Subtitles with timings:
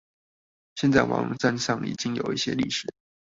[0.73, 2.91] 現在網站上已經有一些歷史